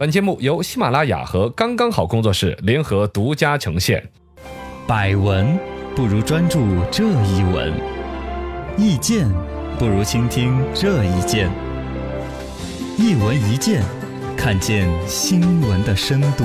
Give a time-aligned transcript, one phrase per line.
[0.00, 4.02] 本节目由喜马拉雅和刚刚好工作室联合独家呈现。
[4.86, 5.58] 百闻
[5.94, 6.58] 不如专注
[6.90, 7.70] 这一闻，
[8.78, 9.30] 意见
[9.78, 11.50] 不如倾听这一见。
[12.96, 13.82] 一闻一见，
[14.38, 16.44] 看见新闻的深度。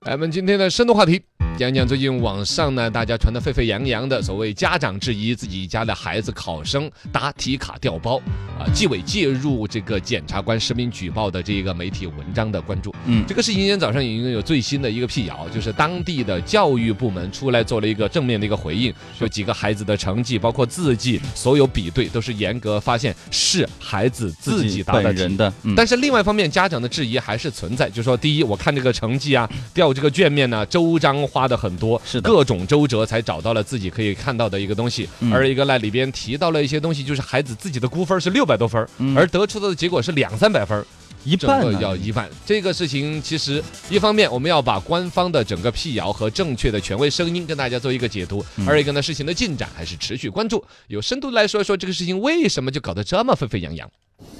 [0.00, 1.22] 来，我们今天的深度话题，
[1.58, 8.18] 讲讲最近网上呢，大家传得沸沸扬扬的所谓家长质疑自己家的孩子考生答题卡掉包，
[8.56, 12.94] 啊，纪委介入这个检察官实名举报的这一个媒体文章的关注。
[13.06, 25.36] 嗯这个事情今天早上已经有最新的一个辟谣，就是当地的教育部门出来做了一个正面的一个回应，说几个孩子的成绩，包括字迹，所有比对都是严格发现是孩子自己答的题人。
[25.36, 32.30] 的，嗯，但是另外一方面，家长的质疑还是存在，就是说，第一，我看这个成绩啊，调这个卷面呢，周章花的很多，是的。
[32.30, 35.08] 各种周折才找到了自己可以看到的一个东西。
[35.20, 35.32] 嗯。
[35.32, 39.16] 而一个呢，里边提到了一些东西，就是孩子自己的估分是六百多分，嗯。
[39.16, 40.84] 而得出的结果是两三百分。
[41.24, 48.66] 一半呢要一半，这个事情其实一方面我们要把官方的整个辟谣和正确的权威声音跟大家做一个解读，嗯。
[48.68, 53.90] 二一个呢事情的进展还是持续关注，有深度来说一说这个事情为什么就搞得这么沸沸扬扬。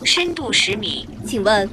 [0.05, 1.69] 深度十米，请问，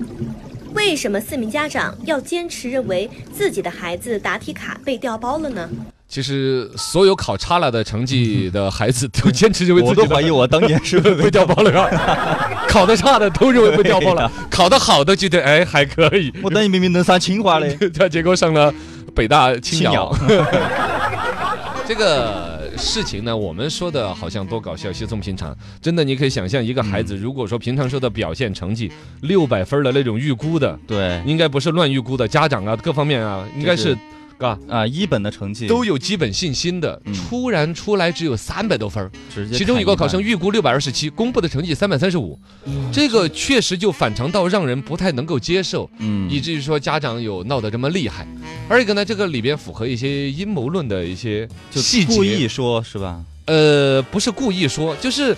[0.76, 5.68] 为什么四名家长要坚持认为自己的孩子答题卡被调包了呢？
[6.08, 12.66] 其实所有考差了的成绩的孩子都坚持认为自己的我都怀疑我当年是不是 被调包了，是吧？
[12.68, 17.68] 考得差的都认为被调包了， 考得好的觉得哎还可以，我当年明明能上清华的。
[17.98, 18.72] 他结果上了
[19.16, 20.16] 北大青鸟。
[21.88, 25.56] 这个事情呢，我们说的好像多搞笑、稀松平常。
[25.82, 33.98] 真的，你可以想象，一个孩子如果说平常时候的表现成绩六百分的那种预估的，对应该不是乱预估的，家长啊各方面啊，应该就是是，
[34.38, 37.02] 嘎啊，一本的成绩都有基本信心的。
[37.06, 39.12] 嗯突然出来只有三百多分儿，
[39.52, 42.40] 其中一个考生预估六百二十七，公布的成绩三百三十五，
[42.94, 45.90] 这个确实就反常到让人不太能够接受。
[46.00, 48.28] 嗯以至于说家长有闹得这么厉害，
[48.70, 53.24] 二一个呢，这个里边符合一些阴谋论的一些就细节，故意说是吧？
[53.46, 55.36] 呃，不是故意说，就是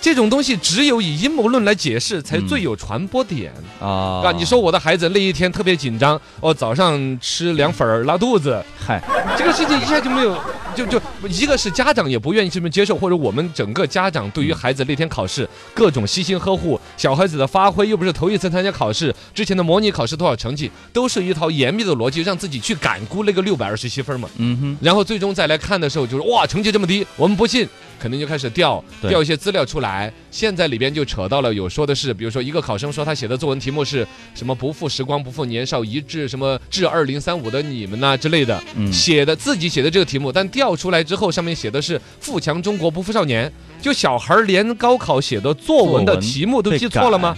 [0.00, 3.52] 这种东西只有以阴谋论来解释才最有传播点。
[3.80, 4.22] 啊。
[4.24, 9.02] 啊，你说我的孩子那一天特别紧张，哦，早上吃凉粉儿拉肚子，嗨，
[9.36, 10.36] 这个事情一下就没有，
[10.78, 24.28] 就就一个是家长也不愿意这么接受，或者我们整个家长对于孩子那天考试各种悉心呵护，小孩子的发挥又不是头一次参加考试，之前的模拟考试多少成绩，都是一套严密的逻辑，让自己去感估那个六百二十七分嘛。
[24.36, 27.68] 嗯哼，然后最终再来看的时候，就是哇，成绩这么低，我们不信，
[27.98, 30.12] 肯定就开始调调一些资料出来。
[30.30, 47.36] 现在里边就扯到了，有说的是，比如说一个考生说他写的作文题目是什么“不负时光，不负年少，一致什么致二零三五的你们呐、之类的，嗯写的自己写的这个题目，但调出来之后，上面写的是“富强中国，不负少年”，就小孩连高考写的作文的题目都记错了吗？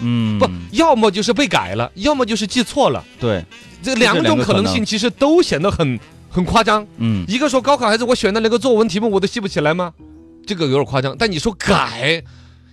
[0.00, 3.04] 嗯，不，要么就是被改了，要么就是记错了。
[3.20, 3.44] 对，
[3.82, 5.98] 这两种可能性其实都显得很
[6.30, 6.84] 很夸张。
[6.96, 9.92] 嗯，一个说高考孩子我选的那个作文题目我都记不起来吗？
[10.46, 11.16] 这个有点夸张。
[11.18, 12.22] 但你说改，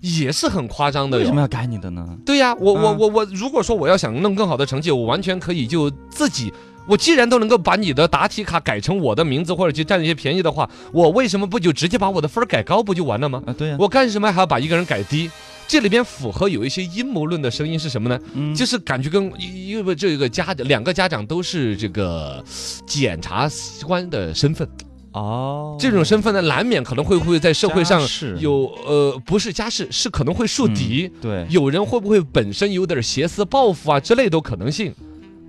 [0.01, 1.17] 也是很夸张的。
[1.17, 2.17] 为什么要改你的呢？
[2.25, 6.53] 对呀，我我啊我我，如果说我要想弄更好的成绩，我完全可以就自己。
[6.87, 13.43] 我既然都能够把你的答题卡改成我的名字，或者去占一些便宜的话，我为什么不就直接把我的分儿改高不就完了吗？
[13.45, 15.29] 啊，对呀，我干什么还要把一个人改低？
[15.67, 18.19] 这里边符合有一些阴谋论的声音是什么呢？
[18.33, 22.43] 嗯就是感觉跟因为这个家两个家长都是这个
[22.87, 23.47] 检察
[23.85, 24.67] 官的身份，
[25.11, 28.01] 哦，这种身份呢，难免可能会不会在社会上
[28.39, 31.11] 有呃不是家世，是可能会树敌。
[31.21, 34.93] 对，有人会不会本身有点挟私报复啊之类的可能性，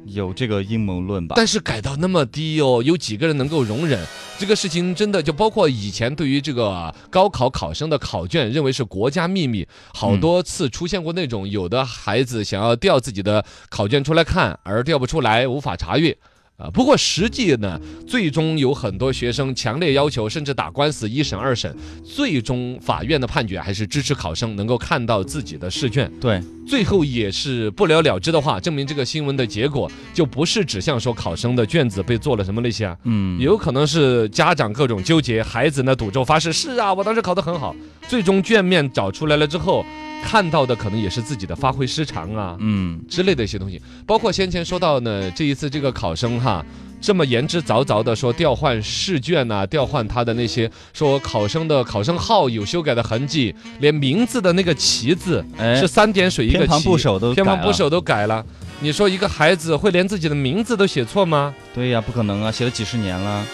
[0.07, 1.35] 有这个阴谋论吧？
[1.37, 4.03] 但是改到那么低哦，有几个人能够容忍
[4.39, 4.95] 这个事情？
[4.95, 16.17] 真的就包括以前对于这个高考考生的考卷认为是国家秘密，好多次出现过那种有的孩子想要调自己的考卷出来看，而调不出来，无法查阅。
[16.61, 26.11] 啊，不过实际呢，最终有很多学生强烈要求，甚至打官司一审二审，最终法院的判决还是支持考生能够看到自己的试卷。
[26.21, 37.75] 对，最后也是不了了之的话，证明这个新闻的结果就不是指向说考生的卷子被做了什么那些啊，嗯，有可能是家长各种纠结，孩子呢赌咒发誓，是啊，我当时考得很好，
[38.07, 39.83] 最终卷面找出来了之后，
[40.23, 46.65] 看到的可能也是自己的发挥失常啊嗯，之类的一些东西，包括先前说到呢，这一次这个考生哈。
[47.03, 58.45] 这么言之凿凿的说调换试卷呐、调换他的那些说考生的考生号有修改的痕迹，连名字的那个“旗”字哎是三点水一个偏旁旗部首都偏旁部首都改了。
[58.81, 61.55] 你说一个孩子会连自己的名字都写错吗？
[61.75, 63.47] 对呀，不可能啊，写了几十年了，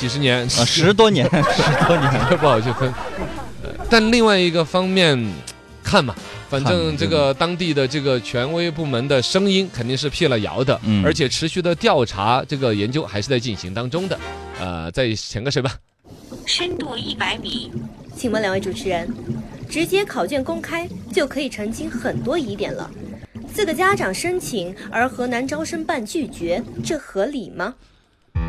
[0.00, 1.24] 几十年啊，十多年，
[1.54, 2.92] 十多年， 不好去分。
[3.62, 5.16] 呃但另外一个方面
[5.92, 6.14] 看嘛，
[6.48, 14.18] 反正这个当地的这个权威部门的声音肯定是辟了谣的，嗯而且持续的调查这个研究还是在进行当中的。
[14.58, 15.76] 呃，再前个谁吧？
[16.46, 17.70] 深度一百米，
[18.16, 19.06] 请问两位主持人，
[19.68, 22.90] 直接考卷公开就可以澄清很多疑点了。
[23.54, 27.74] 四个家长申请，而河南招生办拒绝，这合理吗？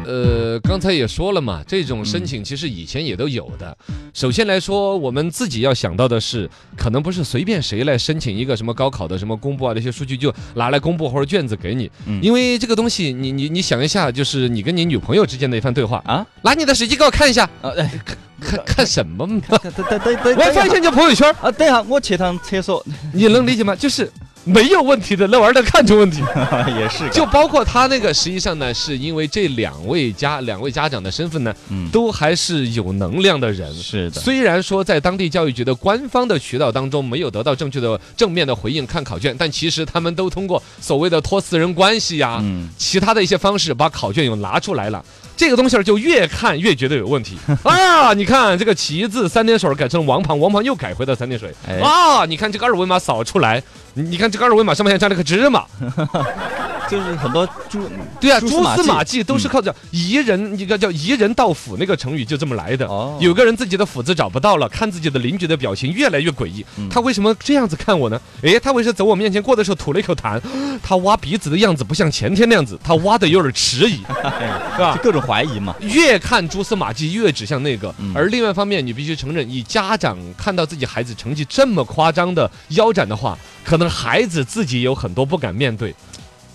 [0.06, 3.76] 呃，刚才也说了嘛，这种申请其实以前也都有的。
[4.14, 17.92] 首先来说，我们自己要想到的是，可能不是随便谁来申请一个什么高考的什么公布啊这些数据就拿来公布或者卷子给你，嗯因为这个东西，你你你想一下，就是你跟你女朋友之间的一番对话，啊拿你的手机给我看一下，啊哎，
[18.40, 19.42] 看看什么嘛？
[19.50, 23.76] 等等等等，我发现你朋友圈，啊，等一下，我去趟厕所，你能理解吗？
[23.76, 24.12] 就是
[24.45, 26.22] 没有问题的那玩意儿能看出问题。
[26.78, 33.74] 也是就包括他那个，实际上呢，是因为这两位家两位家长的身份呢，嗯都还是有能量的人。
[33.74, 45.04] 是的，虽然说在当地教育局的官方的渠道当中没有得到正确的正面的回应看考卷，但其实他们都通过所谓的托私人关系呀、嗯其他的一些方式把考卷又拿出来了。
[45.36, 48.13] 这个东西儿就越看越觉得有问题 啊！
[48.13, 52.24] 你看这个“旗”字三点水改成王旁，王旁又改回到三点水哎啊！
[52.25, 53.62] 你看这个二维码扫出来，
[53.94, 55.66] 你看这个二维码上面还加了个芝麻，
[56.94, 57.90] 就是很多蛛
[58.22, 62.86] 对啊，蛛蛛丝马迹迹都是靠着疑人，一个叫疑人到府那个成语就这么来的。
[62.86, 66.63] 哦有个人自己的斧子找不到了，看自己的邻居的表情越来越诡异。
[66.78, 68.22] 嗯他为什么这样子看我呢？
[68.44, 70.40] 诶，他为什么走我面前过的时候吐了一口痰？
[70.84, 73.98] 他挖鼻子的样子不像前天那样子，他挖的有点迟疑，
[74.78, 75.01] 是吧就？
[75.01, 85.96] 各种怀疑嘛，越看蛛丝马迹越指向那个，嗯而另外一方面，你必须承认，以家长看到自己孩子成绩这么夸张的腰斩的话，可能孩子自己有很多不敢面对，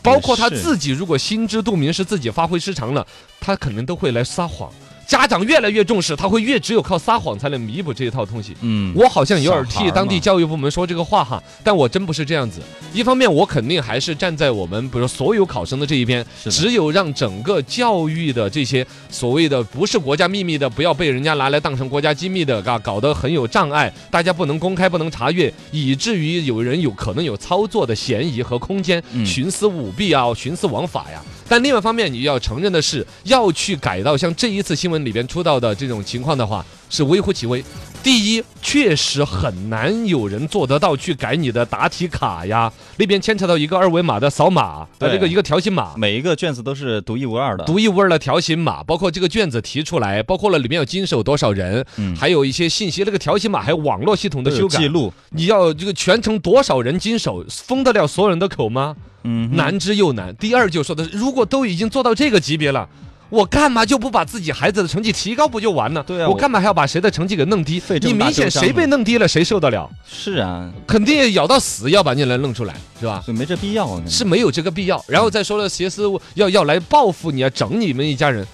[0.09, 3.07] 包括他自己如果心知肚明是自己发挥失常了，
[3.41, 4.73] 他可能都会来撒谎。
[5.09, 8.55] 家长越来越重视，他会越只有靠撒谎才能弥补这一套东西。
[8.61, 12.61] 嗯，我好像有点替当地教育部门说这个话哈，但我真不是这样子。
[12.93, 31.23] 一方面，我肯定还是站在我们比如说所有考生的这一边，只有让整个教育的这些所谓的不是国家秘密的，不要被人家拿来当成国家机密的，嘎，搞得很有障碍，大家不能公开，不能查阅，以至于有人有可能有操作的嫌疑和空间，嗯徇私舞弊啊，徇私枉法呀。
[31.49, 37.65] 但另外方面，你要承认的是，要去改到像这一次新闻里边出到的这种情况的话，是微乎其微。
[38.01, 45.93] 第一，确实很难有人做得到去改你的答题卡呀，那边牵扯到一个二维码的扫码，呃，对这个一个条形码。
[45.97, 58.97] 每一个卷子都是独一无二的，独一无二的条形码，包括这个卷子提出来，包括了里面有经手多少人，嗯还有一些信息，那个条形码还有网络系统的修改记录，你要这个全程多少人经手，封得了所有人的口吗？
[59.25, 60.35] 嗯，难之又难。
[60.37, 62.89] 第二就说的是，如果都已经做到这个级别了。
[63.31, 66.03] 我干嘛就不把自己孩子的成绩提高不就完了？
[66.03, 67.83] 对啊我我干嘛还要把谁的成绩给弄低？
[68.01, 69.91] 你明显谁被弄低了，谁受得了？
[70.11, 73.23] 是啊，肯定咬到死要把你来弄出来，是吧？
[73.25, 75.05] 所以没这必要啊，是没有这个必要。
[75.07, 76.05] 然后再说了，邪思
[76.35, 78.47] 要要来报复你啊，整你们一家人。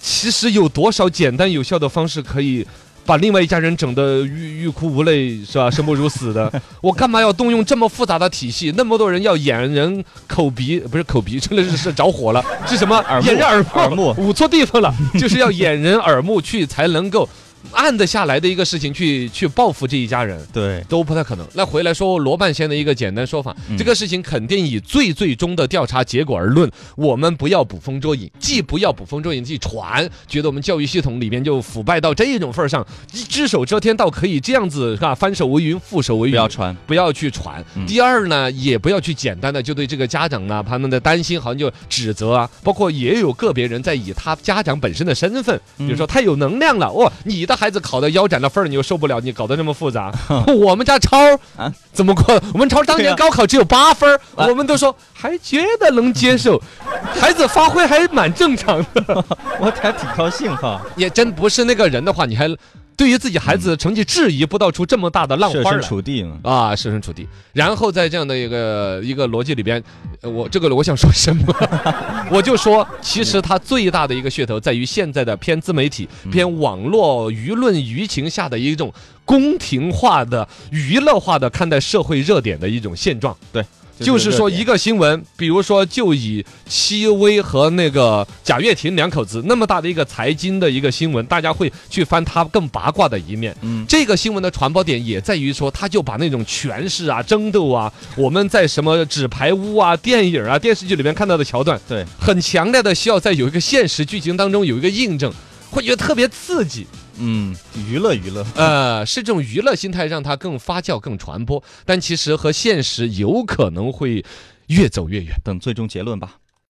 [0.00, 2.64] 其实有多少简单有效的方式可以
[3.06, 5.70] 把另外一家人整得欲欲哭无泪，是吧？
[5.70, 6.52] 生不如死的。
[6.80, 8.72] 我干嘛要动用这么复杂的体系？
[8.76, 13.02] 那么多人要掩人口鼻，不是口鼻，真的是是着火了，是什么？
[13.22, 17.28] 掩人耳耳目 捂错地方了，就是要掩人耳目去才能够
[17.72, 20.40] 按得下来的一个事情，去去报复这一家人。
[20.52, 21.46] 对，都不太可能。
[21.54, 26.70] 那回来说罗半仙的一个简单说法，嗯这个事情肯定以最最终的调查结果而论。
[26.96, 35.14] 我们不要捕风捉影，既不要捕风捉影，既传觉得我们教育系统里边就腐败到这种份儿上，一只手遮天到可以这样子是吧？
[35.14, 36.32] 翻手为云，覆手为雨。
[36.32, 37.64] 不要传，不要去传。
[37.74, 50.12] 嗯第二呢，也不要去简单的就对这个家长呢，他们的担心好像就指责啊，包括也有个别人在以他家长本身的身份，比如说太有能量了，哦，你的孩子考到腰斩的份儿，你又受不了，你搞得这么复杂。
[50.60, 51.18] 我们家超
[51.56, 52.40] 啊怎么过？
[52.52, 56.60] 我们超当年高考只有八分，啊我们都说还觉得能接受，
[57.18, 59.24] 孩子发挥还蛮正常的。
[59.58, 62.48] 我还挺高兴哈，也真不是那个人的话，你还
[62.96, 65.82] 对于自己孩子的成绩质疑不到出这么大的浪设身花儿来。
[65.82, 69.82] 处地嘛，啊，设身处地，然后在这样的一个一个逻辑里边，
[70.22, 71.54] 呃我这个我想说什么，
[72.32, 78.92] 我就说，其实他最大的一个噱头在于现在的偏自媒体、偏网络舆论舆情下的一种
[79.24, 83.36] 宫廷化的、娱乐化的看待社会热点的一种现状。
[83.98, 93.56] 就是说，一个个新闻，比如说，就以戚薇和那个贾跃亭两口子那么大的一个财经的一个新闻，大家会去翻他更八卦的一面。
[93.62, 105.32] 嗯这个新闻的传播点也在于说，他就把那种权势啊、争斗啊，我们在什么纸牌屋啊、电影啊、电视剧里面看到的桥段，对，很强烈的需要在有一个现实剧情当中有一个印证，
[105.70, 106.86] 会觉得特别刺激。
[107.18, 107.56] 嗯，
[107.88, 114.24] 娱乐娱乐， 呃，是这种娱乐心态让它更发酵、更传播，但其实和现实有可能会
[114.68, 115.34] 越走越远。
[115.44, 116.36] 等最终结论吧。